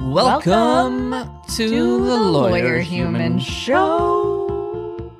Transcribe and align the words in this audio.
Welcome, 0.00 1.10
to, 1.56 2.04
the 2.04 2.16
Lawyer, 2.16 2.78
Human 2.78 3.38
Show. 3.38 5.12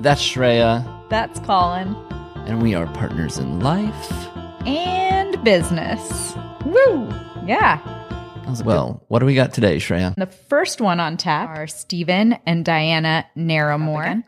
That's 0.00 0.20
Shreya, 0.20 1.08
That's 1.08 1.38
Colin. 1.40 1.94
and 2.46 2.60
we 2.60 2.74
are 2.74 2.86
partners 2.92 3.38
in 3.38 3.60
life. 3.60 4.28
And 4.66 5.42
business. 5.44 6.34
Woo! 6.66 7.08
Yeah. 7.46 7.80
Well, 8.64 9.02
what 9.08 9.20
do 9.20 9.26
we 9.26 9.34
got 9.34 9.54
today, 9.54 9.76
Shreya? 9.76 10.14
The 10.16 10.26
first 10.26 10.80
one 10.80 10.98
on 11.00 11.16
tap 11.16 11.48
are 11.50 11.66
Stephen 11.68 12.36
and 12.46 12.64
Diana 12.64 13.26
Narramore, 13.36 14.24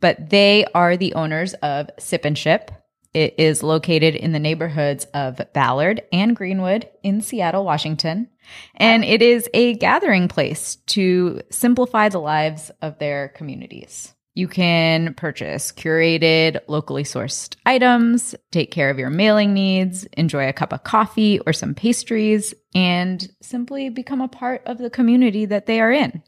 but 0.00 0.30
they 0.30 0.66
are 0.74 0.96
the 0.96 1.14
owners 1.14 1.54
of 1.54 1.88
Sip 1.98 2.24
and 2.24 2.36
Ship. 2.36 2.70
It 3.14 3.36
is 3.38 3.62
located 3.62 4.16
in 4.16 4.32
the 4.32 4.40
neighborhoods 4.40 5.06
of 5.14 5.40
Ballard 5.52 6.02
and 6.12 6.34
Greenwood 6.34 6.88
in 7.04 7.20
Seattle, 7.20 7.64
Washington. 7.64 8.28
And 8.74 9.04
it 9.04 9.22
is 9.22 9.48
a 9.54 9.74
gathering 9.74 10.26
place 10.26 10.76
to 10.86 11.40
simplify 11.50 12.08
the 12.08 12.18
lives 12.18 12.72
of 12.82 12.98
their 12.98 13.28
communities. 13.28 14.12
You 14.34 14.48
can 14.48 15.14
purchase 15.14 15.70
curated, 15.70 16.58
locally 16.66 17.04
sourced 17.04 17.54
items, 17.64 18.34
take 18.50 18.72
care 18.72 18.90
of 18.90 18.98
your 18.98 19.10
mailing 19.10 19.54
needs, 19.54 20.04
enjoy 20.14 20.48
a 20.48 20.52
cup 20.52 20.72
of 20.72 20.82
coffee 20.82 21.38
or 21.46 21.52
some 21.52 21.72
pastries, 21.72 22.52
and 22.74 23.28
simply 23.40 23.90
become 23.90 24.20
a 24.20 24.26
part 24.26 24.62
of 24.66 24.78
the 24.78 24.90
community 24.90 25.44
that 25.44 25.66
they 25.66 25.80
are 25.80 25.92
in. 25.92 26.20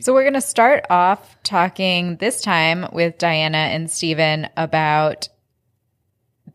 So, 0.00 0.12
we're 0.12 0.24
going 0.24 0.34
to 0.34 0.40
start 0.40 0.84
off 0.90 1.40
talking 1.44 2.16
this 2.16 2.40
time 2.40 2.88
with 2.92 3.18
Diana 3.18 3.58
and 3.58 3.88
Stephen 3.88 4.48
about 4.56 5.28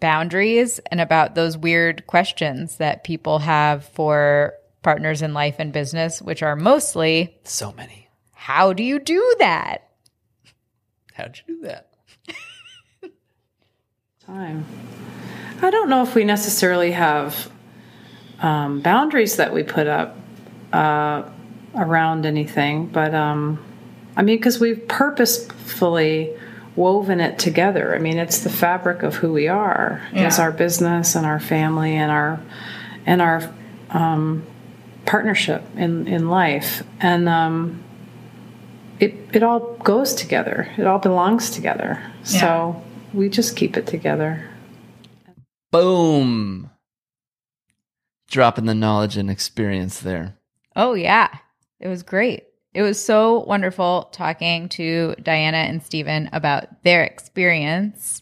boundaries 0.02 0.80
and 0.92 1.00
about 1.00 1.36
those 1.36 1.58
weird 1.58 2.06
questions 2.08 2.76
that 2.78 3.06
people 3.06 3.40
have 3.40 3.86
for 3.86 4.54
partners 4.84 5.22
in 5.22 5.34
life 5.34 5.56
and 5.60 5.72
business, 5.72 6.22
which 6.22 6.44
are 6.44 6.56
mostly, 6.58 7.38
So 7.46 7.72
many. 7.72 8.10
how 8.34 8.74
do 8.74 8.84
you 8.84 9.00
do 9.00 9.36
that? 9.40 9.88
How'd 11.14 11.40
you 11.48 11.56
do 11.56 11.62
that? 11.68 11.88
time. 14.26 14.66
I 15.62 15.70
don't 15.70 15.90
know 15.90 16.04
if 16.04 16.16
we 16.16 16.24
necessarily 16.24 16.92
have 16.92 17.52
um, 18.40 18.82
boundaries 18.82 19.36
that 19.38 19.54
we 19.54 19.64
put 19.64 19.88
up 19.88 20.18
uh, 20.74 21.24
around 21.76 22.26
anything, 22.26 22.88
but 22.88 23.14
um, 23.14 23.64
I 24.16 24.22
mean, 24.24 24.38
because 24.38 24.60
we've 24.60 24.88
purposefully 24.88 26.36
woven 26.76 27.20
it 27.20 27.38
together. 27.38 27.96
I 27.96 28.00
mean, 28.00 28.18
it's 28.18 28.40
the 28.40 28.50
fabric 28.50 29.04
of 29.04 29.16
who 29.16 29.34
we 29.34 29.48
are 29.48 30.02
as 30.14 30.40
our 30.40 30.52
business 30.52 31.16
and 31.16 31.26
our 31.26 31.40
family 31.40 31.96
and 31.96 32.12
our 32.12 32.42
and 33.06 33.22
our 33.22 33.54
um, 33.90 34.46
partnership 35.06 35.64
in 35.76 36.08
in 36.08 36.30
life, 36.30 36.84
and 37.00 37.28
um, 37.28 37.84
it 39.00 39.16
it 39.34 39.44
all 39.44 39.76
goes 39.78 40.14
together. 40.14 40.72
It 40.78 40.88
all 40.88 41.00
belongs 41.00 41.50
together. 41.50 42.02
So 42.24 42.82
we 43.14 43.30
just 43.30 43.56
keep 43.56 43.76
it 43.78 43.88
together. 43.88 44.48
Boom. 45.72 46.70
Dropping 48.30 48.66
the 48.66 48.76
knowledge 48.76 49.18
and 49.18 49.30
experience 49.30 50.00
there. 50.00 50.38
Oh, 50.76 50.94
yeah. 50.94 51.30
It 51.80 51.88
was 51.88 52.04
great. 52.04 52.44
It 52.74 52.84
was 52.84 53.04
so 53.04 53.40
wonderful 53.40 54.10
talking 54.14 54.70
to 54.70 55.16
Diana 55.22 55.58
and 55.58 55.84
Stephen 55.84 56.30
about 56.32 56.84
their 56.84 57.04
experience. 57.04 58.22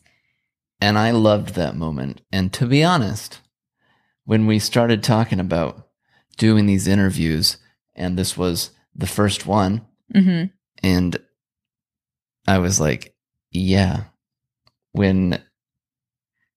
And 0.82 0.98
I 0.98 1.12
loved 1.12 1.56
that 1.56 1.76
moment. 1.76 2.22
And 2.32 2.52
to 2.54 2.66
be 2.66 2.84
honest, 2.84 3.42
when 4.26 4.48
we 4.48 4.58
started 4.58 5.04
talking 5.04 5.40
about 5.40 5.88
doing 6.38 6.66
these 6.66 6.88
interviews, 6.88 7.58
and 7.96 8.18
this 8.18 8.38
was 8.38 8.72
the 8.96 9.08
first 9.08 9.46
one, 9.46 9.86
hmm 10.14 10.46
and 10.82 11.20
I 12.48 12.60
was 12.60 12.80
like, 12.80 13.14
yeah. 13.52 14.06
When 14.94 15.44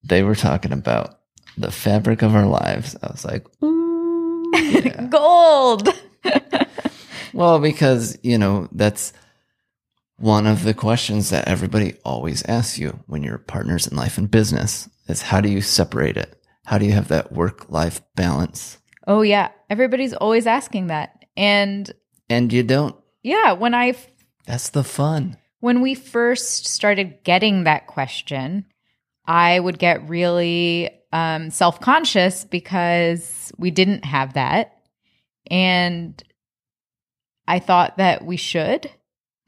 they 0.04 0.22
were 0.22 0.36
talking 0.36 0.72
about 0.72 1.18
the 1.58 1.72
fabric 1.72 2.22
of 2.22 2.34
our 2.34 2.46
lives, 2.46 2.96
I 3.02 3.08
was 3.08 3.24
like, 3.24 3.44
ooh. 3.62 4.50
yeah. 4.54 5.06
Gold. 5.08 5.88
well, 7.32 7.58
because, 7.60 8.18
you 8.22 8.38
know, 8.38 8.68
that's 8.72 9.12
one 10.18 10.46
of 10.46 10.62
the 10.64 10.74
questions 10.74 11.30
that 11.30 11.48
everybody 11.48 11.94
always 12.04 12.44
asks 12.44 12.78
you 12.78 13.00
when 13.06 13.22
you're 13.22 13.38
partners 13.38 13.86
in 13.86 13.96
life 13.96 14.18
and 14.18 14.30
business 14.30 14.88
is 15.08 15.22
how 15.22 15.40
do 15.40 15.48
you 15.48 15.60
separate 15.60 16.16
it? 16.16 16.40
How 16.64 16.78
do 16.78 16.84
you 16.86 16.92
have 16.92 17.08
that 17.08 17.32
work 17.32 17.68
life 17.70 18.00
balance? 18.14 18.78
oh, 19.08 19.22
yeah. 19.22 19.48
Everybody's 19.68 20.12
always 20.14 20.46
asking 20.46 20.86
that. 20.86 21.24
And 21.36 21.90
And 22.30 22.52
you 22.52 22.62
don't. 22.62 22.94
yeah, 23.22 23.52
when 23.52 23.74
I 23.74 23.96
That's 24.46 24.68
the 24.70 24.84
fun. 24.84 25.36
when 25.60 25.80
we 25.80 25.94
first 25.94 26.66
started 26.68 27.24
getting 27.24 27.64
that 27.64 27.88
question, 27.88 28.66
I 29.26 29.58
would 29.58 29.78
get 29.80 30.08
really 30.08 30.90
um, 31.12 31.50
self 31.50 31.80
conscious 31.80 32.44
because 32.44 33.50
we 33.58 33.70
didn't 33.72 34.04
have 34.04 34.34
that. 34.34 34.76
And 35.50 36.22
I 37.48 37.58
thought 37.58 37.96
that 37.98 38.24
we 38.24 38.36
should. 38.36 38.90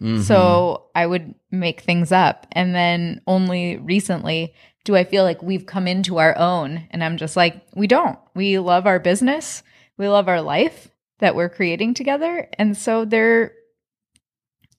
Mhm. 0.02 0.22
So 0.22 0.86
I 0.94 1.06
would 1.06 1.34
make 1.50 1.80
things 1.82 2.10
up. 2.12 2.46
And 2.52 2.74
then 2.74 3.20
only 3.26 3.76
recently 3.76 4.54
do 4.84 4.96
I 4.96 5.04
feel 5.04 5.24
like 5.24 5.42
we've 5.42 5.64
come 5.66 5.86
into 5.88 6.18
our 6.18 6.36
own. 6.36 6.86
And 6.90 7.02
I'm 7.02 7.16
just 7.16 7.36
like, 7.36 7.62
we 7.74 7.86
don't. 7.86 8.18
We 8.34 8.58
love 8.58 8.86
our 8.86 8.98
business, 8.98 9.62
we 9.96 10.08
love 10.08 10.28
our 10.28 10.42
life 10.42 10.88
that 11.20 11.34
we're 11.36 11.48
creating 11.48 11.94
together. 11.94 12.48
And 12.58 12.76
so 12.76 13.04
there 13.04 13.52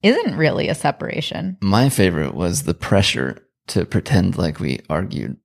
isn't 0.04 0.36
really 0.36 0.68
a 0.68 0.76
separation. 0.76 1.58
my 1.62 1.90
favorite 1.90 2.36
was 2.36 2.64
the 2.64 2.74
pressure 2.76 3.42
to 3.68 3.86
pretend 3.86 4.38
like 4.38 4.60
we 4.60 4.82
argued 4.90 5.38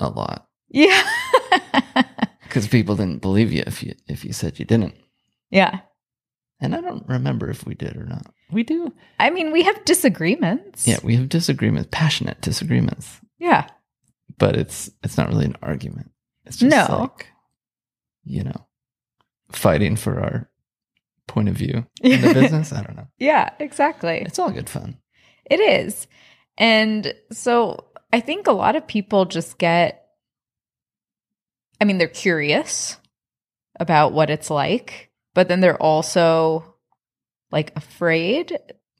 a 0.00 0.08
lot 0.08 0.48
Yeah. 0.70 1.02
because 2.42 2.66
people 2.66 2.96
didn't 2.96 3.22
believe 3.22 3.52
you 3.52 3.62
if 3.66 3.82
you 3.82 3.94
if 4.08 4.24
you 4.24 4.32
said 4.32 4.58
you 4.58 4.64
didn't. 4.64 4.94
yeah. 5.50 5.80
And 6.60 6.74
I 6.74 6.80
don't 6.80 7.08
remember 7.08 7.48
if 7.50 7.64
we 7.66 7.74
did 7.74 7.96
or 7.96 8.04
not. 8.04 8.26
We 8.52 8.62
do. 8.64 8.92
I 9.18 9.30
mean, 9.30 9.50
we 9.52 9.62
have 9.62 9.84
disagreements. 9.84 10.86
Yeah, 10.86 10.98
we 11.02 11.16
have 11.16 11.28
disagreements, 11.28 11.88
passionate 11.92 12.40
disagreements, 12.42 13.20
Yeah. 13.38 13.66
but 14.38 14.56
it's 14.56 14.90
it's 15.02 15.16
not 15.16 15.28
really 15.28 15.46
an 15.46 15.56
argument. 15.62 16.10
It's 16.44 16.58
just 16.58 16.70
No. 16.90 16.98
like 17.02 17.28
you 18.24 18.44
know, 18.44 18.66
fighting 19.50 19.96
for 19.96 20.20
our 20.20 20.50
point 21.26 21.48
of 21.48 21.54
view 21.56 21.86
in 22.02 22.20
the 22.20 22.34
business. 22.34 22.72
I 22.72 22.82
don't 22.82 22.96
know. 22.96 23.08
Yeah, 23.18 23.50
exactly. 23.58 24.18
It's 24.18 24.38
all 24.38 24.50
good 24.50 24.68
fun. 24.68 24.98
It 25.46 25.60
is. 25.60 26.06
And 26.58 27.14
so 27.32 27.86
I 28.12 28.20
think 28.20 28.46
a 28.46 28.52
lot 28.52 28.76
of 28.76 28.86
people 28.86 29.24
just 29.24 29.56
get, 29.58 30.04
I 31.80 31.84
mean, 31.84 31.98
they're 31.98 32.08
curious 32.08 32.98
about 33.78 34.12
what 34.12 34.28
it's 34.28 34.50
like, 34.50 35.09
but 35.34 35.48
then 35.48 35.60
they're 35.60 35.80
also 35.80 36.74
like 37.50 37.72
afraid 37.76 38.56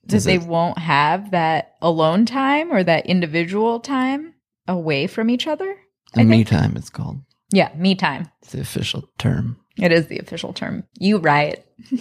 that 0.06 0.24
they 0.24 0.34
it- 0.36 0.42
won't 0.42 0.78
have 0.78 1.30
that 1.32 1.74
alone 1.82 2.26
time 2.26 2.72
or 2.72 2.82
that 2.82 3.06
individual 3.06 3.80
time 3.80 4.34
away 4.66 5.06
from 5.06 5.30
each 5.30 5.46
other. 5.46 5.76
I 6.16 6.24
me 6.24 6.38
think- 6.38 6.48
time 6.48 6.76
it's 6.76 6.90
called. 6.90 7.20
Yeah, 7.52 7.70
me 7.76 7.94
time. 7.96 8.28
It's 8.42 8.52
the 8.52 8.60
official 8.60 9.08
term. 9.18 9.56
It 9.76 9.90
is 9.92 10.06
the 10.06 10.18
official 10.18 10.52
term. 10.52 10.84
You 10.98 11.18
right. 11.18 11.64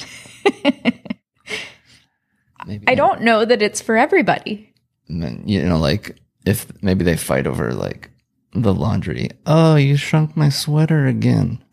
Maybe 2.67 2.87
I 2.87 2.95
don't 2.95 3.21
know 3.21 3.45
that 3.45 3.61
it's 3.61 3.81
for 3.81 3.97
everybody. 3.97 4.73
You 5.07 5.63
know, 5.63 5.77
like 5.77 6.17
if 6.45 6.67
maybe 6.83 7.03
they 7.03 7.17
fight 7.17 7.47
over 7.47 7.73
like 7.73 8.11
the 8.53 8.73
laundry. 8.73 9.29
Oh, 9.45 9.75
you 9.75 9.95
shrunk 9.95 10.35
my 10.37 10.49
sweater 10.49 11.07
again. 11.07 11.63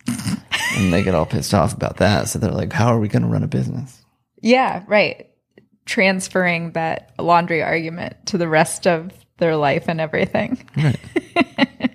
And 0.77 0.93
they 0.93 1.03
get 1.03 1.15
all 1.15 1.27
pissed 1.27 1.55
off 1.55 1.73
about 1.75 1.97
that. 1.99 2.29
So 2.29 2.39
they're 2.39 2.51
like, 2.51 2.73
how 2.73 2.89
are 2.89 2.99
we 3.01 3.09
going 3.09 3.23
to 3.23 3.29
run 3.29 3.43
a 3.43 3.49
business? 3.49 4.05
Yeah, 4.43 4.85
right. 4.87 5.29
Transferring 5.87 6.73
that 6.73 7.13
laundry 7.19 7.63
argument 7.63 8.17
to 8.27 8.39
the 8.39 8.49
rest 8.49 8.87
of 8.87 9.13
their 9.39 9.57
life 9.57 9.85
and 9.89 10.01
everything. 10.01 10.69
Right. 10.77 10.99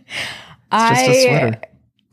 I 0.72 0.96
just 0.96 1.10
a 1.10 1.24
sweater. 1.28 1.62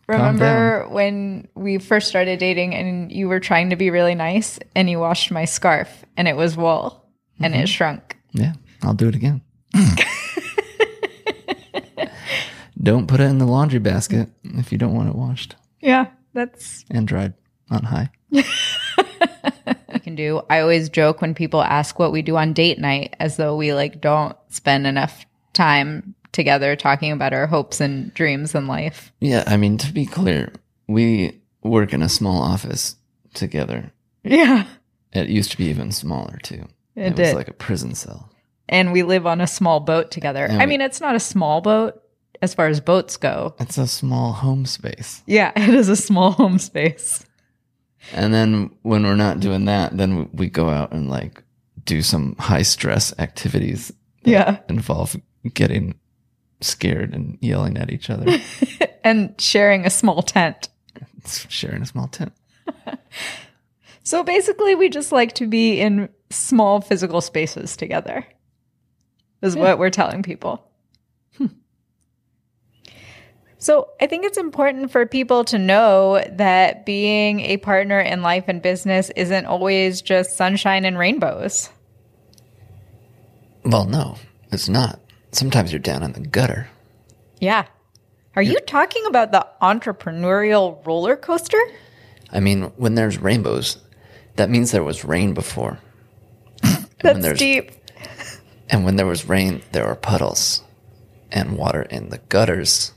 remember 0.09 0.89
when 0.89 1.49
we 1.55 1.79
first 1.79 2.09
started 2.09 2.39
dating 2.41 2.75
and 2.75 3.13
you 3.13 3.29
were 3.29 3.41
trying 3.41 3.71
to 3.71 3.77
be 3.77 3.91
really 3.91 4.15
nice 4.15 4.59
and 4.75 4.91
you 4.91 4.99
washed 4.99 5.31
my 5.31 5.45
scarf 5.45 6.05
and 6.17 6.27
it 6.29 6.37
was 6.37 6.57
wool 6.57 7.05
and 7.41 7.55
Mm-hmm. 7.55 7.63
it 7.63 7.69
shrunk. 7.69 8.17
Yeah. 8.33 8.55
I'll 8.83 8.95
do 8.95 9.09
it 9.09 9.15
again. 9.15 9.43
don't 12.83 13.07
put 13.07 13.21
it 13.21 13.25
in 13.25 13.39
the 13.39 13.47
laundry 13.47 13.79
basket 13.79 14.29
if 14.45 14.71
you 14.73 14.79
don't 14.79 14.95
want 14.95 15.09
it 15.09 15.15
washed 15.15 15.57
Yeah, 15.81 16.07
that's 16.39 16.85
and 16.91 17.07
dried 17.07 17.35
on 17.71 17.83
high. 17.85 18.11
you 18.31 20.01
can 20.03 20.15
do. 20.15 20.43
I 20.49 20.61
always 20.61 20.89
joke 20.89 21.21
when 21.21 21.35
people 21.35 21.63
ask 21.63 21.99
what 21.99 22.13
we 22.13 22.23
do 22.23 22.37
on 22.37 22.53
date 22.53 22.79
night 22.79 23.17
as 23.21 23.37
though 23.37 23.57
we 23.57 23.73
like 23.75 24.01
don't 24.01 24.37
spend 24.49 24.87
enough 24.87 25.27
time 25.53 26.15
together 26.33 26.77
talking 26.77 27.11
about 27.13 27.33
our 27.33 27.47
hopes 27.47 27.81
and 27.81 28.13
dreams 28.15 28.55
in 28.55 28.67
life. 28.67 29.13
Yeah, 29.21 29.45
I 29.47 29.57
mean 29.57 29.79
to 29.79 29.93
be 29.93 30.07
clear, 30.07 30.53
we 30.87 31.41
work 31.63 31.93
in 31.93 32.03
a 32.03 32.09
small 32.09 32.41
office 32.41 32.97
together 33.35 33.93
Yeah. 34.25 34.67
It 35.13 35.29
used 35.29 35.51
to 35.53 35.57
be 35.59 35.67
even 35.67 35.91
smaller 35.93 36.39
too. 36.43 36.67
It 36.95 37.11
was 37.11 37.15
did. 37.15 37.35
like 37.35 37.49
a 37.49 37.53
prison 37.55 37.95
cell. 37.95 38.31
And 38.69 38.93
we 38.93 39.03
live 39.03 39.27
on 39.27 39.41
a 39.41 39.47
small 39.47 39.81
boat 39.81 40.11
together. 40.11 40.45
And 40.45 40.61
I 40.61 40.65
we- 40.67 40.71
mean, 40.71 40.81
it's 40.83 41.01
not 41.01 41.15
a 41.17 41.21
small 41.21 41.61
boat 41.63 42.03
as 42.43 42.55
far 42.55 42.67
as 42.69 42.81
boats 42.81 43.17
go. 43.17 43.55
It's 43.59 43.79
a 43.79 43.87
small 43.87 44.33
home 44.33 44.67
space. 44.67 45.23
Yeah, 45.27 45.53
it 45.57 45.69
is 45.75 45.89
a 45.89 45.97
small 45.97 46.33
home 46.33 46.59
space. 46.59 47.25
And 48.13 48.33
then 48.33 48.71
when 48.83 49.03
we're 49.05 49.17
not 49.17 49.41
doing 49.41 49.65
that, 49.67 49.97
then 49.97 50.31
we 50.33 50.49
go 50.49 50.69
out 50.71 50.93
and 50.93 51.11
like 51.11 51.43
do 51.85 52.03
some 52.03 52.37
high 52.39 52.63
stress 52.63 53.13
activities 53.19 53.93
that 54.23 54.31
Yeah. 54.31 54.59
involve 54.69 55.17
getting 55.55 55.99
scared 56.61 57.15
and 57.15 57.39
yelling 57.41 57.77
at 57.79 57.91
each 57.91 58.11
other. 58.11 58.39
And 59.05 59.41
sharing 59.41 59.87
a 59.87 59.91
small 59.91 60.23
tent. 60.23 60.69
Sharing 61.49 61.83
a 61.83 61.87
small 61.87 62.09
tent. 62.09 62.33
So 64.03 64.25
basically, 64.25 64.75
we 64.75 64.89
just 64.89 65.13
like 65.13 65.35
to 65.35 65.47
be 65.47 65.79
in 65.81 66.09
small 66.31 66.81
physical 66.81 67.21
spaces 67.21 67.77
together, 67.77 68.25
is 69.43 69.55
what 69.55 69.79
we're 69.79 69.91
telling 69.91 70.23
people. 70.23 70.68
So 73.59 73.89
I 74.01 74.07
think 74.07 74.25
it's 74.25 74.39
important 74.39 74.93
for 74.93 75.05
people 75.05 75.45
to 75.47 75.59
know 75.59 76.23
that 76.31 76.87
being 76.87 77.41
a 77.41 77.57
partner 77.57 77.99
in 77.99 78.23
life 78.23 78.45
and 78.47 78.63
business 78.63 79.11
isn't 79.17 79.47
always 79.47 80.01
just 80.01 80.37
sunshine 80.37 80.85
and 80.85 80.97
rainbows. 80.97 81.71
Well, 83.65 83.85
no, 83.85 84.17
it's 84.53 84.69
not. 84.69 85.01
Sometimes 85.33 85.73
you're 85.73 85.81
down 85.81 86.05
in 86.05 86.13
the 86.13 86.21
gutter. 86.21 86.69
Yeah. 87.41 87.67
Are 88.37 88.43
you 88.43 88.61
talking 88.61 89.05
about 89.07 89.33
the 89.33 89.47
entrepreneurial 89.61 90.85
roller 90.87 91.17
coaster? 91.17 91.61
I 92.31 92.39
mean, 92.39 92.65
when 92.77 92.95
there's 92.95 93.19
rainbows, 93.19 93.79
that 94.37 94.51
means 94.51 94.71
there 94.71 94.85
was 94.85 95.05
rain 95.05 95.35
before. 95.35 95.81
And 96.63 96.87
when 97.03 97.21
That's 97.21 97.39
deep. 97.39 97.73
and 98.71 98.85
when 98.85 98.95
there 98.95 99.07
was 99.07 99.29
rain, 99.29 99.63
there 99.73 99.87
were 99.87 99.97
puddles 99.97 100.63
and 101.33 101.59
water 101.59 101.83
in 101.83 102.11
the 102.11 102.19
gutters. 102.29 102.93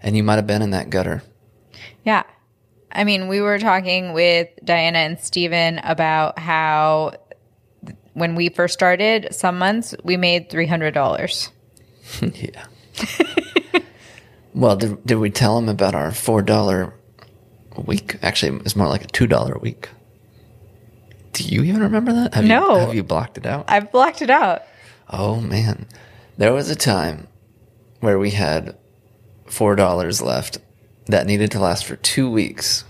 And 0.00 0.16
you 0.16 0.22
might 0.22 0.36
have 0.36 0.46
been 0.46 0.62
in 0.62 0.70
that 0.70 0.90
gutter. 0.90 1.22
Yeah. 2.04 2.22
I 2.90 3.04
mean, 3.04 3.28
we 3.28 3.40
were 3.40 3.58
talking 3.58 4.12
with 4.12 4.48
Diana 4.64 4.98
and 4.98 5.20
Stephen 5.20 5.78
about 5.78 6.38
how 6.38 7.12
when 8.14 8.34
we 8.34 8.48
first 8.48 8.74
started, 8.74 9.28
some 9.30 9.58
months 9.58 9.94
we 10.02 10.16
made 10.16 10.50
$300. 10.50 11.50
yeah. 12.20 12.64
well, 14.54 14.76
did, 14.76 15.04
did 15.04 15.16
we 15.16 15.30
tell 15.30 15.56
them 15.56 15.68
about 15.68 15.94
our 15.94 16.10
four 16.12 16.42
dollar 16.42 16.94
a 17.72 17.80
week? 17.80 18.16
Actually, 18.22 18.60
it's 18.60 18.76
more 18.76 18.88
like 18.88 19.04
a 19.04 19.06
two 19.06 19.26
dollar 19.26 19.54
a 19.54 19.58
week. 19.58 19.88
Do 21.32 21.44
you 21.44 21.62
even 21.64 21.82
remember 21.82 22.12
that? 22.12 22.34
Have 22.34 22.44
No. 22.44 22.74
You, 22.74 22.80
have 22.80 22.94
you 22.94 23.02
blocked 23.04 23.38
it 23.38 23.46
out? 23.46 23.66
I've 23.68 23.92
blocked 23.92 24.22
it 24.22 24.30
out. 24.30 24.62
Oh 25.10 25.40
man, 25.40 25.86
there 26.36 26.52
was 26.52 26.70
a 26.70 26.76
time 26.76 27.28
where 28.00 28.18
we 28.18 28.30
had 28.30 28.76
four 29.48 29.76
dollars 29.76 30.20
left 30.22 30.58
that 31.06 31.26
needed 31.26 31.50
to 31.52 31.60
last 31.60 31.84
for 31.84 31.96
two 31.96 32.30
weeks. 32.30 32.84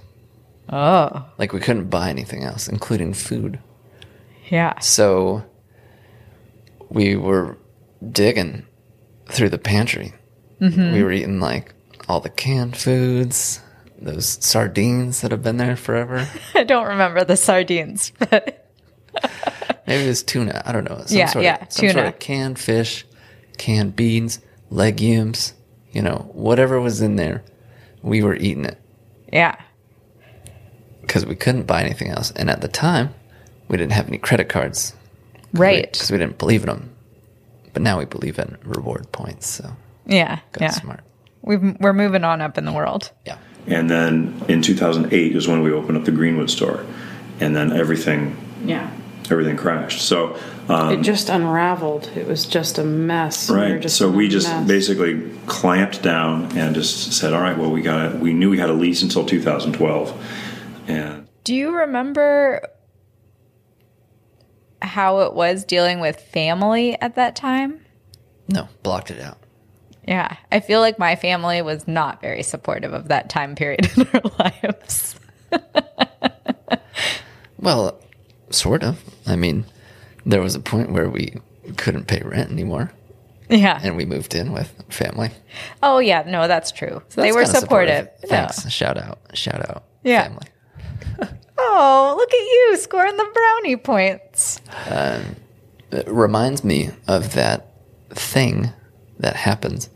Oh, 0.70 1.25
Like 1.38 1.52
we 1.52 1.60
couldn't 1.60 1.88
buy 1.88 2.10
anything 2.10 2.43
else, 2.44 2.69
including 2.69 3.14
food. 3.14 3.58
yeah. 4.50 4.78
So 4.81 5.44
we 6.90 7.16
were 7.16 7.56
digging 8.12 8.66
through 9.26 9.49
the 9.50 9.58
pantry. 9.58 10.12
Mm-hmm. 10.60 10.93
We 10.93 11.02
were 11.02 11.12
eating 11.12 11.40
like 11.40 11.75
all 12.08 12.20
the 12.20 12.28
canned 12.31 12.76
foods, 12.76 13.60
those 14.00 14.26
sardines 14.44 15.20
that 15.22 15.31
have 15.31 15.43
been 15.43 15.56
there 15.56 15.76
forever. 15.76 16.28
I 16.55 16.64
don't 16.64 16.87
remember 16.88 17.25
the 17.25 17.37
sardines, 17.37 18.12
but 18.19 18.64
Maybe 19.87 20.05
it 20.05 20.08
was 20.08 20.22
tuna. 20.22 20.62
I 20.66 20.72
don't 20.72 20.84
know. 20.84 21.02
Some 21.06 21.16
Yeah, 21.16 21.26
sort 21.26 21.44
yeah, 21.44 21.62
of, 21.62 21.72
some 21.72 21.87
sort 21.87 21.94
tuna. 21.96 22.08
of 22.08 22.19
canned 22.19 22.58
fish, 22.58 23.06
canned 23.56 23.96
beans, 23.96 24.38
legumes, 24.70 25.55
you 25.93 26.02
know, 26.02 26.29
whatever 26.32 26.81
was 26.81 27.00
in 27.00 27.17
there, 27.17 27.43
we 28.02 28.23
were 28.23 28.37
eating 28.37 28.64
it 28.64 28.79
yeah. 29.32 29.56
because 31.00 31.26
we 31.26 31.35
couldn't 31.35 31.67
buy 31.67 31.82
anything 31.82 32.08
else. 32.08 32.31
And 32.32 32.50
at 32.50 32.61
the 32.61 32.69
time, 32.69 33.14
we 33.69 33.76
didn't 33.76 33.93
have 33.93 34.08
any 34.08 34.19
credit 34.19 34.49
cards. 34.49 34.94
Right. 35.52 35.90
Because 35.90 36.11
we 36.11 36.19
didn't 36.19 36.38
believe 36.38 36.62
in 36.62 36.69
them. 36.69 36.90
But 37.73 37.82
now 37.82 37.99
we 37.99 38.05
believe 38.05 38.38
in 38.38 38.56
reward 38.64 39.11
points. 39.12 39.46
So 39.49 39.76
Yeah. 40.06 40.40
got 40.52 40.61
Yeah. 40.62 40.70
smart. 40.70 41.00
We've, 41.43 41.76
we're 41.81 41.93
moving 41.93 42.25
on 42.25 42.41
up 42.41 42.58
in 42.58 42.64
the 42.64 42.73
world. 42.73 43.11
Yeah. 43.26 43.38
And 43.67 43.88
then 43.91 44.43
in 44.49 44.62
2008 44.62 45.37
is 45.37 45.46
when 45.49 45.62
we 45.62 45.73
opened 45.73 45.99
up 45.99 46.05
the 46.05 46.11
Greenwood 46.11 46.50
store, 46.50 46.84
and 47.41 47.55
then 47.55 47.73
everything 47.73 48.37
Yeah. 48.64 48.91
Everything 49.31 49.57
crashed. 49.57 50.01
So 50.03 50.39
um, 50.69 50.91
It 50.93 51.03
just 51.03 51.29
unraveled. 51.29 52.11
It 52.17 52.27
was 52.27 52.47
just 52.47 52.79
a 52.79 52.85
mess. 52.85 53.51
We 53.51 53.57
right, 53.57 53.81
just 53.81 53.97
so 53.97 54.11
we 54.11 54.29
just 54.29 54.49
mess. 54.49 54.67
basically 54.69 55.31
clamped 55.47 56.03
down 56.03 56.57
and 56.57 56.75
just 56.75 57.13
said, 57.13 57.33
all 57.33 57.41
right, 57.41 57.57
well 57.57 57.71
we 57.71 57.83
got 57.83 58.13
it. 58.13 58.21
We 58.21 58.33
knew 58.33 58.51
we 58.51 58.59
had 58.59 58.71
a 58.71 58.75
lease 58.75 59.03
until 59.03 59.25
2012, 59.25 60.25
and 60.89 61.27
Do 61.45 61.55
you 61.55 61.75
remember 61.75 62.69
how 64.83 65.21
it 65.21 65.35
was 65.35 65.65
dealing 65.65 66.01
with 66.01 66.21
family 66.21 67.01
at 67.01 67.15
that 67.17 67.35
time? 67.37 67.81
No, 68.49 68.69
blocked 68.83 69.11
it 69.11 69.21
out. 69.21 69.39
Yeah. 70.07 70.37
I 70.51 70.61
feel 70.61 70.81
like 70.81 70.99
my 70.99 71.17
family 71.17 71.61
was 71.61 71.87
not 71.87 72.23
very 72.23 72.43
supportive 72.43 72.95
of 72.95 73.09
that 73.09 73.29
time 73.29 73.55
period 73.55 73.91
in 73.97 74.07
our 74.15 74.23
lives. 74.39 75.17
Well, 77.61 78.01
sort 78.51 78.83
of. 78.85 79.03
I 79.29 79.37
mean, 79.37 79.65
there 80.27 80.41
was 80.43 80.55
a 80.55 80.61
point 80.61 80.91
where 80.91 81.09
we 81.09 81.35
couldn't 81.77 82.07
pay 82.07 82.21
rent 82.25 82.51
anymore, 82.51 82.91
Yeah. 83.49 83.79
and 83.83 83.97
we 83.97 84.05
moved 84.05 84.35
in 84.35 84.53
with 84.53 84.73
family. 84.89 85.31
Oh, 85.83 85.99
yeah. 85.99 86.25
No, 86.27 86.49
that's 86.49 86.73
true. 86.73 87.03
So 87.11 87.21
they 87.21 87.33
were 87.33 87.45
kinda 87.45 87.61
supportive. 87.61 88.09
Thanks. 88.27 88.65
No. 88.65 88.71
Shout 88.71 88.97
out. 88.99 89.19
Shout 89.35 89.69
out. 89.69 89.85
Yeah. 90.03 90.25
Family. 90.25 90.47
Oh, 91.61 92.15
look 92.17 92.33
at 92.33 92.39
you 92.39 92.77
scoring 92.79 93.17
the 93.17 93.29
brownie 93.35 93.77
points. 93.77 94.61
It 95.91 96.07
reminds 96.07 96.63
me 96.63 96.91
of 97.09 97.35
that 97.35 97.67
thing 98.11 98.71
that 99.19 99.35
happens 99.35 99.91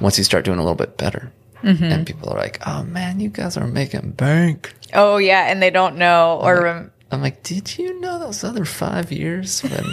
once 0.00 0.16
you 0.16 0.24
start 0.24 0.44
doing 0.46 0.58
a 0.58 0.62
little 0.62 0.74
bit 0.74 0.96
better. 0.96 1.30
Mm-hmm. 1.62 1.84
And 1.84 2.06
people 2.06 2.30
are 2.30 2.38
like, 2.38 2.58
oh 2.66 2.82
man, 2.84 3.20
you 3.20 3.28
guys 3.28 3.56
are 3.58 3.66
making 3.66 4.12
bank. 4.12 4.72
Oh, 4.94 5.18
yeah. 5.18 5.50
And 5.50 5.62
they 5.62 5.70
don't 5.70 5.96
know 5.96 6.40
or 6.42 6.62
rem- 6.62 6.91
I'm 7.12 7.20
like, 7.20 7.42
did 7.42 7.78
you 7.78 8.00
know 8.00 8.18
those 8.18 8.42
other 8.42 8.64
five 8.64 9.12
years 9.12 9.60
when 9.60 9.84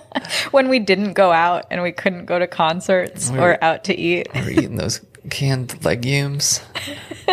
when 0.50 0.68
we 0.68 0.78
didn't 0.80 1.12
go 1.12 1.30
out 1.30 1.66
and 1.70 1.82
we 1.82 1.92
couldn't 1.92 2.26
go 2.26 2.38
to 2.38 2.46
concerts 2.46 3.30
We 3.30 3.38
or 3.38 3.62
out 3.62 3.84
to 3.84 3.96
eat. 3.96 4.28
we 4.34 4.40
were 4.40 4.50
eating 4.50 4.76
those 4.76 5.00
canned 5.30 5.84
legumes? 5.84 6.60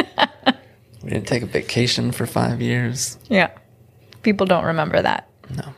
we 1.04 1.10
didn't 1.10 1.28
take 1.28 1.44
a 1.44 1.48
vacation 1.48 2.12
for 2.12 2.26
five 2.26 2.62
years. 2.62 3.18
Yeah. 3.28 3.52
People 4.22 4.46
don't 4.46 4.66
remember 4.66 5.02
that. 5.02 5.30
No. 5.50 5.74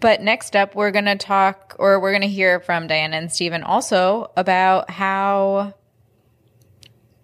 But 0.00 0.22
next 0.22 0.56
up, 0.56 0.74
we're 0.74 0.90
going 0.92 1.04
to 1.04 1.16
talk 1.16 1.76
or 1.78 2.00
we're 2.00 2.12
going 2.12 2.22
to 2.22 2.28
hear 2.28 2.58
from 2.58 2.86
Diana 2.86 3.16
and 3.16 3.30
Stephen 3.30 3.62
also 3.62 4.30
about 4.36 4.90
how 4.90 5.74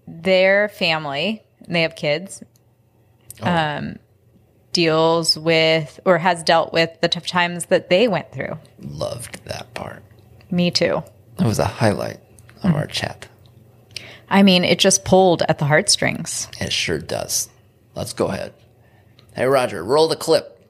their 0.06 0.68
family, 0.68 1.42
they 1.66 1.83
have 1.83 1.97
kids, 1.97 2.42
um, 3.40 3.97
deals 4.76 5.38
with 5.38 5.99
or 6.04 6.18
has 6.18 6.42
dealt 6.42 6.71
with 6.71 6.90
the 7.00 7.09
tough 7.09 7.26
times 7.26 7.66
that 7.66 7.88
they 7.88 8.09
went 8.09 8.30
through. 8.30 8.59
Loved 8.78 9.42
that 9.47 9.73
part. 9.73 10.02
Me 10.50 10.71
too. 10.71 11.02
That 11.38 11.47
was 11.47 11.59
a 11.59 11.64
highlight 11.64 12.18
of 12.62 12.75
our 12.75 12.87
chat. 12.87 13.26
I 14.28 14.42
mean, 14.42 14.64
it 14.64 14.78
just 14.78 15.02
pulled 15.02 15.42
at 15.49 15.59
the 15.59 15.64
heartstrings. 15.64 16.49
It 16.61 16.75
sure 16.75 16.99
does. 16.99 17.49
Let's 17.95 18.12
go 18.12 18.26
ahead. 18.26 18.52
Hey, 19.35 19.47
Roger, 19.47 19.83
roll 19.83 20.09
the 20.09 20.16
clip. 20.16 20.62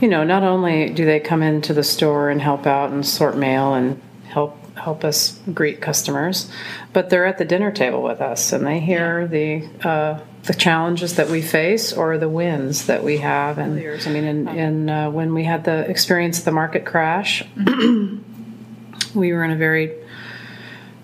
you 0.00 0.08
know, 0.08 0.24
not 0.24 0.42
only 0.42 0.90
do 0.90 1.04
they 1.04 1.20
come 1.20 1.44
into 1.44 1.72
the 1.72 1.84
store 1.84 2.28
and 2.28 2.42
help 2.42 2.66
out 2.66 2.90
and 2.90 3.06
sort 3.06 3.36
mail 3.36 3.74
and 3.74 4.02
help 4.24 4.58
help 4.74 5.04
us 5.04 5.38
greet 5.54 5.80
customers, 5.80 6.50
but 6.92 7.08
they're 7.08 7.26
at 7.26 7.38
the 7.38 7.44
dinner 7.44 7.70
table 7.70 8.02
with 8.02 8.20
us 8.20 8.52
and 8.52 8.66
they 8.66 8.80
hear 8.80 9.28
the 9.28 9.68
uh, 9.84 10.18
the 10.44 10.54
challenges 10.54 11.16
that 11.16 11.28
we 11.28 11.40
face 11.40 11.92
or 11.92 12.18
the 12.18 12.28
wins 12.28 12.86
that 12.86 13.04
we 13.04 13.18
have. 13.18 13.58
And 13.58 13.78
I 13.78 14.10
mean, 14.10 14.24
in, 14.24 14.48
in 14.48 14.90
uh, 14.90 15.10
when 15.10 15.34
we 15.34 15.44
had 15.44 15.64
the 15.64 15.88
experience 15.88 16.40
of 16.40 16.44
the 16.44 16.52
market 16.52 16.84
crash, 16.84 17.44
we 17.56 19.32
were 19.32 19.44
in 19.44 19.50
a 19.52 19.56
very 19.56 19.94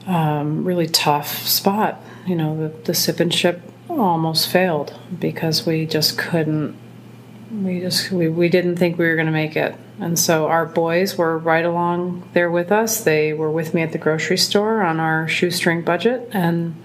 um, 0.07 0.65
really 0.65 0.89
tough 0.89 1.47
spot. 1.47 2.03
You 2.27 2.35
know, 2.37 2.69
the, 2.69 2.77
the 2.85 2.95
sip 2.95 3.21
and 3.21 3.33
ship 3.33 3.63
almost 3.89 4.49
failed 4.49 4.99
because 5.19 5.65
we 5.65 5.87
just 5.87 6.19
couldn't 6.19 6.77
we 7.51 7.81
just 7.81 8.11
we, 8.11 8.29
we 8.29 8.49
didn't 8.49 8.77
think 8.77 8.99
we 8.99 9.07
were 9.07 9.15
going 9.15 9.27
to 9.27 9.33
make 9.33 9.57
it 9.57 9.75
and 9.99 10.19
so 10.19 10.47
our 10.47 10.67
boys 10.67 11.17
were 11.17 11.39
right 11.39 11.65
along 11.65 12.29
there 12.35 12.51
with 12.51 12.71
us 12.71 13.03
they 13.05 13.33
were 13.33 13.51
with 13.51 13.73
me 13.73 13.81
at 13.81 13.93
the 13.93 13.99
grocery 13.99 14.37
store 14.37 14.83
on 14.83 15.01
our 15.01 15.27
shoestring 15.27 15.83
budget 15.83 16.29
and 16.33 16.77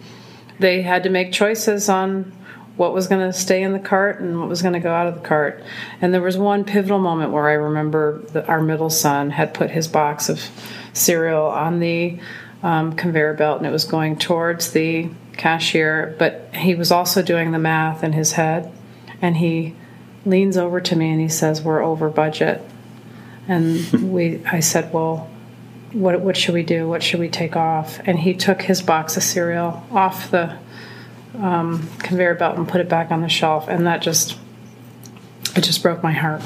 they 0.60 0.82
had 0.82 1.04
to 1.04 1.10
make 1.10 1.34
choices 1.34 1.90
on 1.90 2.32
what 2.76 2.94
was 2.94 3.08
going 3.08 3.26
to 3.26 3.38
stay 3.38 3.62
in 3.62 3.74
the 3.74 3.80
cart 3.80 4.20
and 4.20 4.40
what 4.40 4.50
was 4.50 4.62
going 4.62 4.74
to 4.74 4.80
go 4.80 4.92
out 4.92 5.08
of 5.08 5.14
the 5.14 5.28
cart. 5.28 5.64
And 6.02 6.14
there 6.14 6.22
was 6.22 6.38
one 6.38 6.64
pivotal 6.64 7.00
moment 7.00 7.32
where 7.32 7.48
I 7.48 7.54
remember 7.54 8.20
that 8.32 8.50
our 8.50 8.62
middle 8.62 8.90
son 8.90 9.30
had 9.30 9.54
put 9.54 9.72
his 9.72 9.88
box 9.88 10.28
of 10.28 10.50
cereal 10.94 11.46
on 11.46 11.80
the 11.80 12.20
um, 12.64 12.94
conveyor 12.94 13.36
belt 13.36 13.60
and 13.60 13.68
it 13.68 13.72
was 13.72 13.86
going 13.86 14.18
towards 14.18 14.72
the 14.72 15.10
cashier, 15.38 16.16
but 16.18 16.50
he 16.54 16.74
was 16.74 16.92
also 16.92 17.22
doing 17.22 17.52
the 17.52 17.60
math 17.60 18.04
in 18.04 18.14
his 18.14 18.34
head. 18.34 18.72
And 19.22 19.38
he 19.38 19.76
leans 20.26 20.58
over 20.58 20.82
to 20.82 20.96
me 20.96 21.12
and 21.12 21.22
he 21.22 21.30
says, 21.30 21.62
We're 21.62 21.84
over 21.84 22.10
budget. 22.10 22.62
And 23.48 23.92
we, 24.14 24.44
I 24.46 24.62
said, 24.62 24.92
Well, 24.92 25.30
what, 25.92 26.20
what 26.22 26.36
should 26.36 26.56
we 26.56 26.64
do? 26.64 26.88
What 26.88 27.04
should 27.04 27.20
we 27.20 27.30
take 27.30 27.56
off? 27.56 28.00
And 28.06 28.20
he 28.20 28.34
took 28.34 28.64
his 28.64 28.82
box 28.82 29.16
of 29.16 29.24
cereal 29.24 29.86
off 29.92 30.32
the 30.32 30.58
um, 31.36 31.88
conveyor 32.00 32.36
belt 32.36 32.58
and 32.58 32.68
put 32.68 32.82
it 32.82 32.90
back 32.90 33.12
on 33.12 33.22
the 33.22 33.30
shelf, 33.30 33.68
and 33.68 33.88
that 33.88 34.02
just 34.02 34.38
it 35.56 35.62
just 35.62 35.82
broke 35.82 36.04
my 36.04 36.12
heart. 36.12 36.42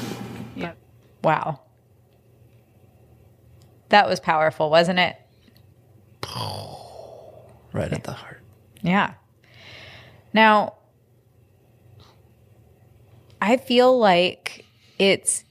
Yeah. 0.54 0.72
Wow. 1.22 1.60
That 3.88 4.08
was 4.08 4.20
powerful, 4.20 4.70
wasn't 4.70 4.98
it? 4.98 5.16
Right 7.74 7.92
at 7.92 8.02
the 8.02 8.12
heart. 8.12 8.40
Yeah. 8.80 9.12
Now, 10.32 10.74
I 13.42 13.58
feel 13.58 13.96
like 13.98 14.64
it's 14.98 15.44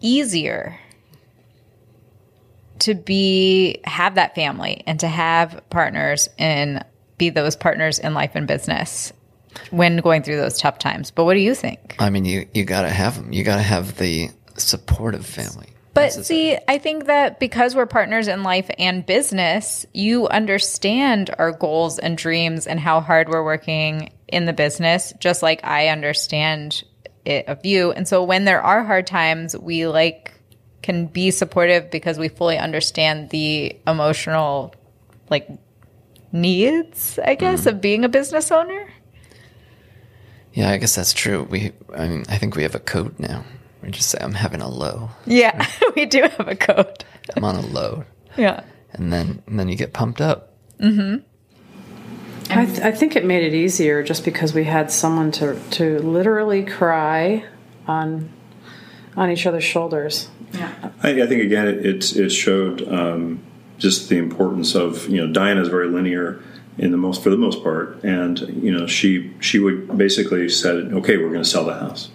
easier 0.00 0.78
to 2.80 2.94
be 2.94 3.80
have 3.84 4.16
that 4.16 4.34
family 4.34 4.82
and 4.86 4.98
to 5.00 5.08
have 5.08 5.62
partners 5.70 6.28
and 6.38 6.84
be 7.18 7.30
those 7.30 7.56
partners 7.56 7.98
in 7.98 8.14
life 8.14 8.32
and 8.34 8.46
business 8.46 9.12
when 9.70 9.98
going 9.98 10.22
through 10.22 10.36
those 10.36 10.58
tough 10.58 10.78
times. 10.78 11.10
But 11.10 11.24
what 11.24 11.34
do 11.34 11.40
you 11.40 11.54
think? 11.54 11.96
I 11.98 12.10
mean, 12.10 12.24
you 12.24 12.46
you 12.54 12.64
got 12.64 12.82
to 12.82 12.90
have 12.90 13.16
them. 13.16 13.32
You 13.32 13.44
got 13.44 13.56
to 13.56 13.62
have 13.62 13.96
the 13.96 14.30
supportive 14.56 15.26
family. 15.26 15.68
But 15.94 16.12
see, 16.12 16.58
I 16.66 16.78
think 16.78 17.04
that 17.04 17.38
because 17.38 17.76
we're 17.76 17.86
partners 17.86 18.26
in 18.26 18.42
life 18.42 18.68
and 18.80 19.06
business, 19.06 19.86
you 19.92 20.26
understand 20.26 21.32
our 21.38 21.52
goals 21.52 22.00
and 22.00 22.18
dreams 22.18 22.66
and 22.66 22.80
how 22.80 23.00
hard 23.00 23.28
we're 23.28 23.44
working 23.44 24.12
in 24.26 24.44
the 24.44 24.52
business, 24.52 25.12
just 25.20 25.40
like 25.40 25.64
I 25.64 25.88
understand 25.88 26.82
it 27.24 27.46
of 27.46 27.64
you. 27.64 27.92
And 27.92 28.08
so 28.08 28.24
when 28.24 28.44
there 28.44 28.60
are 28.60 28.82
hard 28.82 29.06
times, 29.06 29.56
we 29.56 29.86
like 29.86 30.32
can 30.82 31.06
be 31.06 31.30
supportive 31.30 31.92
because 31.92 32.18
we 32.18 32.28
fully 32.28 32.58
understand 32.58 33.30
the 33.30 33.78
emotional 33.86 34.74
like 35.30 35.48
needs, 36.34 37.18
I 37.24 37.36
guess, 37.36 37.62
mm. 37.62 37.68
of 37.68 37.80
being 37.80 38.04
a 38.04 38.08
business 38.08 38.50
owner. 38.50 38.92
Yeah, 40.52 40.70
I 40.70 40.76
guess 40.76 40.94
that's 40.94 41.12
true. 41.12 41.44
We 41.50 41.72
I 41.96 42.08
mean, 42.08 42.24
I 42.28 42.36
think 42.36 42.56
we 42.56 42.62
have 42.62 42.74
a 42.74 42.80
code 42.80 43.18
now. 43.18 43.44
We 43.82 43.90
just 43.90 44.10
say 44.10 44.18
I'm 44.20 44.34
having 44.34 44.60
a 44.60 44.68
low. 44.68 45.10
Yeah, 45.26 45.66
we 45.96 46.06
do 46.06 46.22
have 46.22 46.48
a 46.48 46.56
code. 46.56 47.04
I'm 47.34 47.44
on 47.44 47.56
a 47.56 47.60
low. 47.60 48.04
Yeah. 48.36 48.62
And 48.92 49.12
then 49.12 49.42
and 49.46 49.58
then 49.58 49.68
you 49.68 49.76
get 49.76 49.92
pumped 49.92 50.20
up. 50.20 50.52
Mhm. 50.80 51.22
I, 52.50 52.66
th- 52.66 52.80
I 52.80 52.92
think 52.92 53.16
it 53.16 53.24
made 53.24 53.42
it 53.42 53.54
easier 53.54 54.02
just 54.02 54.24
because 54.24 54.52
we 54.52 54.64
had 54.64 54.90
someone 54.90 55.32
to 55.32 55.58
to 55.72 55.98
literally 56.00 56.64
cry 56.64 57.44
on 57.86 58.30
on 59.16 59.30
each 59.30 59.46
other's 59.46 59.64
shoulders. 59.64 60.28
Yeah, 60.52 60.72
I, 61.02 61.22
I 61.22 61.26
think 61.26 61.42
again 61.42 61.66
it 61.66 61.86
it, 61.86 62.16
it 62.16 62.30
showed 62.30 62.86
um, 62.86 63.42
just 63.84 64.08
the 64.08 64.16
importance 64.16 64.74
of 64.74 65.08
you 65.08 65.24
know 65.24 65.32
Diana 65.32 65.60
is 65.60 65.68
very 65.68 65.88
linear 65.88 66.42
in 66.78 66.90
the 66.90 66.96
most 66.96 67.22
for 67.22 67.30
the 67.30 67.36
most 67.36 67.62
part, 67.62 68.02
and 68.02 68.40
you 68.40 68.72
know 68.72 68.86
she 68.88 69.32
she 69.38 69.60
would 69.60 69.96
basically 69.96 70.48
said 70.48 70.92
okay 70.92 71.18
we're 71.18 71.28
going 71.28 71.44
to 71.44 71.48
sell 71.48 71.64
the 71.66 71.74
house, 71.74 72.10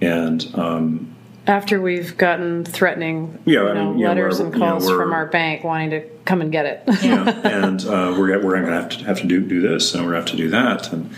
and 0.00 0.46
um, 0.54 1.16
after 1.46 1.80
we've 1.80 2.16
gotten 2.16 2.64
threatening 2.64 3.38
yeah, 3.46 3.66
you 3.66 3.74
know, 3.74 3.92
letters 3.92 4.38
and 4.38 4.52
calls 4.52 4.84
you 4.84 4.90
know, 4.90 4.98
from 4.98 5.12
our 5.12 5.26
bank 5.26 5.64
wanting 5.64 5.90
to 5.90 6.02
come 6.26 6.42
and 6.42 6.52
get 6.52 6.66
it. 6.66 6.82
yeah, 7.02 7.30
and 7.44 7.80
uh, 7.86 8.14
we're 8.16 8.40
we're 8.44 8.60
going 8.60 8.66
to 8.66 8.72
have 8.72 8.90
to 8.90 9.04
have 9.04 9.20
to 9.20 9.26
do 9.26 9.40
do 9.40 9.60
this, 9.60 9.94
and 9.94 10.04
we're 10.04 10.12
going 10.12 10.26
to 10.26 10.30
have 10.30 10.38
to 10.38 10.44
do 10.44 10.50
that, 10.50 10.92
and 10.92 11.14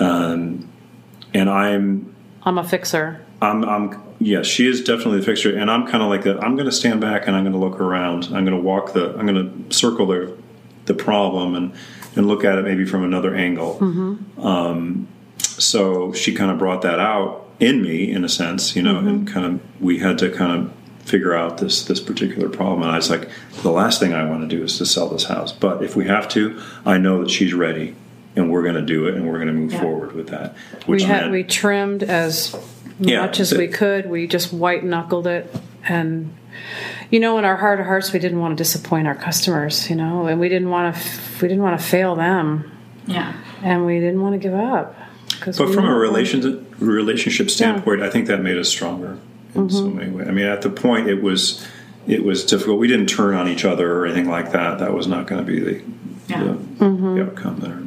um, 0.00 0.68
and 1.34 1.50
I'm 1.50 2.14
I'm 2.42 2.58
a 2.58 2.64
fixer. 2.64 3.24
I'm 3.42 3.64
I'm 3.64 4.02
yes, 4.18 4.46
she 4.46 4.68
is 4.68 4.82
definitely 4.82 5.20
the 5.20 5.26
fixer, 5.26 5.56
and 5.56 5.70
I'm 5.70 5.86
kind 5.86 6.02
of 6.02 6.08
like 6.08 6.24
that. 6.24 6.42
I'm 6.42 6.56
going 6.56 6.66
to 6.66 6.72
stand 6.72 7.00
back 7.00 7.26
and 7.26 7.36
I'm 7.36 7.44
going 7.44 7.52
to 7.52 7.58
look 7.58 7.80
around. 7.80 8.26
I'm 8.26 8.44
going 8.44 8.56
to 8.56 8.60
walk 8.60 8.92
the. 8.92 9.16
I'm 9.18 9.26
going 9.26 9.68
to 9.68 9.74
circle 9.74 10.06
the 10.06 10.36
the 10.86 10.94
problem 10.94 11.54
and 11.54 11.72
and 12.16 12.26
look 12.26 12.44
at 12.44 12.58
it 12.58 12.64
maybe 12.64 12.84
from 12.84 13.04
another 13.04 13.34
angle. 13.34 13.78
Mm-hmm. 13.78 14.46
Um, 14.46 15.08
so 15.38 16.12
she 16.12 16.34
kind 16.34 16.50
of 16.50 16.58
brought 16.58 16.82
that 16.82 16.98
out 16.98 17.46
in 17.60 17.82
me 17.82 18.10
in 18.10 18.24
a 18.24 18.28
sense, 18.28 18.74
you 18.74 18.82
know, 18.82 18.94
mm-hmm. 18.94 19.08
and 19.08 19.28
kind 19.28 19.46
of 19.46 19.80
we 19.80 19.98
had 19.98 20.18
to 20.18 20.30
kind 20.30 20.52
of 20.60 20.72
figure 21.06 21.34
out 21.34 21.58
this 21.58 21.84
this 21.84 22.00
particular 22.00 22.48
problem. 22.48 22.82
And 22.82 22.90
I 22.90 22.96
was 22.96 23.10
like, 23.10 23.28
the 23.62 23.70
last 23.70 24.00
thing 24.00 24.12
I 24.12 24.28
want 24.28 24.48
to 24.48 24.56
do 24.56 24.62
is 24.62 24.78
to 24.78 24.86
sell 24.86 25.08
this 25.08 25.24
house, 25.24 25.52
but 25.52 25.82
if 25.82 25.96
we 25.96 26.06
have 26.06 26.28
to, 26.30 26.60
I 26.84 26.98
know 26.98 27.22
that 27.22 27.30
she's 27.30 27.54
ready, 27.54 27.94
and 28.36 28.50
we're 28.50 28.62
going 28.62 28.74
to 28.74 28.82
do 28.82 29.06
it, 29.06 29.14
and 29.14 29.26
we're 29.26 29.36
going 29.36 29.48
to 29.48 29.52
move 29.52 29.72
yeah. 29.72 29.80
forward 29.80 30.12
with 30.12 30.28
that. 30.28 30.56
we 30.86 31.02
had 31.02 31.22
meant, 31.22 31.32
we 31.32 31.44
trimmed 31.44 32.02
as 32.02 32.56
yeah, 32.98 33.22
much 33.22 33.40
as 33.40 33.52
we 33.52 33.68
could. 33.68 34.08
We 34.08 34.26
just 34.26 34.52
white 34.52 34.84
knuckled 34.84 35.26
it, 35.26 35.54
and 35.84 36.36
you 37.10 37.20
know, 37.20 37.38
in 37.38 37.44
our 37.44 37.56
heart 37.56 37.80
of 37.80 37.86
hearts, 37.86 38.12
we 38.12 38.18
didn't 38.18 38.38
want 38.38 38.56
to 38.56 38.62
disappoint 38.62 39.06
our 39.06 39.14
customers, 39.14 39.90
you 39.90 39.96
know, 39.96 40.26
and 40.26 40.38
we 40.38 40.48
didn't 40.48 40.70
want 40.70 40.94
to 40.94 41.02
we 41.42 41.48
didn't 41.48 41.62
want 41.62 41.80
to 41.80 41.84
fail 41.84 42.14
them. 42.14 42.70
Yeah, 43.06 43.34
and 43.62 43.86
we 43.86 43.98
didn't 43.98 44.22
want 44.22 44.34
to 44.34 44.38
give 44.38 44.54
up. 44.54 44.94
But 45.44 45.56
from 45.56 45.86
a 45.86 45.94
relationship 45.94 46.64
relationship 46.78 47.50
standpoint, 47.50 48.00
yeah. 48.00 48.06
I 48.06 48.10
think 48.10 48.26
that 48.26 48.42
made 48.42 48.58
us 48.58 48.68
stronger 48.68 49.18
in 49.54 49.62
mm-hmm. 49.62 49.68
so 49.68 49.88
many 49.88 50.10
ways. 50.10 50.28
I 50.28 50.32
mean, 50.32 50.46
at 50.46 50.62
the 50.62 50.70
point, 50.70 51.08
it 51.08 51.22
was 51.22 51.66
it 52.06 52.24
was 52.24 52.44
difficult. 52.44 52.78
We 52.78 52.88
didn't 52.88 53.08
turn 53.08 53.34
on 53.34 53.48
each 53.48 53.64
other 53.64 53.98
or 53.98 54.06
anything 54.06 54.28
like 54.28 54.52
that. 54.52 54.78
That 54.78 54.92
was 54.92 55.06
not 55.06 55.26
going 55.26 55.44
to 55.44 55.50
be 55.50 55.60
the, 55.60 55.82
yeah. 56.28 56.42
the, 56.44 56.50
mm-hmm. 56.50 57.14
the 57.16 57.22
outcome 57.24 57.60
there. 57.60 57.80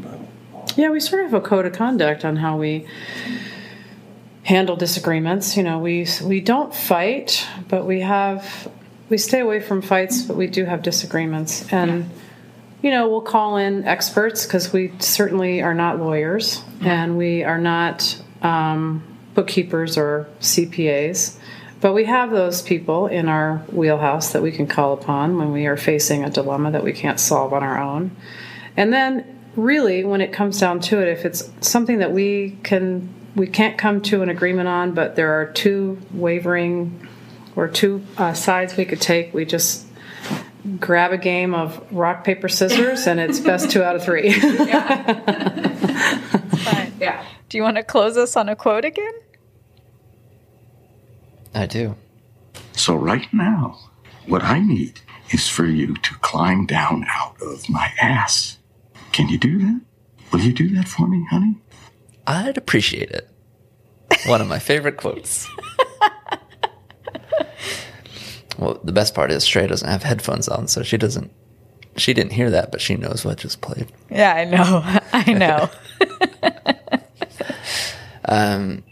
Yeah, 0.75 0.89
we 0.89 0.99
sort 0.99 1.25
of 1.25 1.31
have 1.31 1.43
a 1.43 1.45
code 1.45 1.65
of 1.65 1.73
conduct 1.73 2.25
on 2.25 2.37
how 2.37 2.57
we 2.57 2.87
handle 4.43 4.75
disagreements. 4.75 5.55
You 5.55 5.63
know, 5.63 5.79
we 5.79 6.07
we 6.23 6.41
don't 6.41 6.73
fight, 6.73 7.47
but 7.67 7.85
we 7.85 8.01
have 8.01 8.71
we 9.09 9.17
stay 9.17 9.39
away 9.39 9.59
from 9.59 9.81
fights, 9.81 10.23
but 10.23 10.35
we 10.35 10.47
do 10.47 10.65
have 10.65 10.81
disagreements. 10.81 11.71
And 11.71 12.09
you 12.81 12.91
know, 12.91 13.07
we'll 13.07 13.21
call 13.21 13.57
in 13.57 13.85
experts 13.85 14.45
because 14.45 14.73
we 14.73 14.91
certainly 14.99 15.61
are 15.61 15.73
not 15.73 15.99
lawyers 15.99 16.61
and 16.81 17.17
we 17.17 17.43
are 17.43 17.57
not 17.57 18.21
um, 18.41 19.01
bookkeepers 19.33 19.97
or 19.97 20.27
CPAs. 20.41 21.37
But 21.79 21.93
we 21.93 22.05
have 22.05 22.31
those 22.31 22.61
people 22.61 23.07
in 23.07 23.27
our 23.27 23.57
wheelhouse 23.71 24.33
that 24.33 24.41
we 24.41 24.51
can 24.51 24.67
call 24.67 24.93
upon 24.93 25.37
when 25.37 25.51
we 25.51 25.65
are 25.65 25.77
facing 25.77 26.23
a 26.23 26.29
dilemma 26.29 26.71
that 26.71 26.83
we 26.83 26.93
can't 26.93 27.19
solve 27.19 27.53
on 27.53 27.63
our 27.63 27.81
own. 27.81 28.15
And 28.75 28.91
then, 28.91 29.42
really, 29.55 30.03
when 30.03 30.21
it 30.21 30.33
comes 30.33 30.59
down 30.59 30.79
to 30.81 31.01
it, 31.01 31.07
if 31.07 31.25
it's 31.25 31.51
something 31.61 31.99
that 31.99 32.11
we 32.11 32.57
can 32.63 33.13
we 33.35 33.47
can't 33.47 33.77
come 33.77 34.01
to 34.01 34.21
an 34.21 34.29
agreement 34.29 34.67
on, 34.67 34.93
but 34.93 35.15
there 35.15 35.41
are 35.41 35.45
two 35.47 35.99
wavering 36.13 37.07
or 37.55 37.67
two 37.67 38.03
uh, 38.17 38.33
sides 38.33 38.77
we 38.77 38.85
could 38.85 39.01
take. 39.01 39.33
We 39.33 39.43
just 39.45 39.87
grab 40.79 41.11
a 41.11 41.17
game 41.17 41.55
of 41.55 41.83
rock 41.91 42.23
paper 42.23 42.47
scissors, 42.47 43.07
and 43.07 43.19
it's 43.19 43.39
best 43.39 43.71
two 43.71 43.83
out 43.83 43.95
of 43.95 44.03
three. 44.03 44.29
yeah. 44.41 45.59
Yeah. 46.99 47.25
Do 47.49 47.57
you 47.57 47.63
want 47.63 47.75
to 47.77 47.83
close 47.83 48.15
us 48.15 48.37
on 48.37 48.47
a 48.47 48.55
quote 48.55 48.85
again? 48.85 49.13
I 51.53 51.65
do. 51.65 51.95
So 52.71 52.95
right 52.95 53.27
now, 53.33 53.77
what 54.25 54.41
I 54.41 54.59
need 54.59 55.01
is 55.31 55.49
for 55.49 55.65
you 55.65 55.95
to 55.95 56.15
climb 56.19 56.65
down 56.65 57.05
out 57.09 57.35
of 57.41 57.69
my 57.69 57.91
ass. 57.99 58.57
Can 59.13 59.29
you 59.29 59.37
do 59.37 59.59
that? 59.59 59.81
Will 60.31 60.41
you 60.41 60.51
do 60.51 60.67
that 60.75 60.87
for 60.87 61.07
me, 61.07 61.25
honey? 61.29 61.55
I'd 62.25 62.57
appreciate 62.57 63.11
it. 63.11 63.29
One 64.25 64.41
of 64.41 64.47
my 64.47 64.57
favorite 64.59 64.97
quotes. 64.97 65.47
well, 68.57 68.79
the 68.83 68.91
best 68.91 69.13
part 69.13 69.31
is 69.31 69.43
Stray 69.43 69.67
doesn't 69.67 69.87
have 69.87 70.01
headphones 70.03 70.49
on, 70.49 70.67
so 70.67 70.81
she 70.81 70.97
doesn't. 70.97 71.31
She 71.95 72.13
didn't 72.15 72.31
hear 72.31 72.49
that, 72.49 72.71
but 72.71 72.81
she 72.81 72.95
knows 72.95 73.23
what 73.23 73.37
just 73.37 73.61
played. 73.61 73.91
Yeah, 74.09 74.33
I 74.33 74.45
know. 74.45 74.99
I 75.13 75.33
know. 75.33 75.69
um, 78.25 78.83